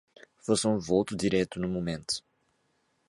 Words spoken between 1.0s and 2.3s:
direto no momento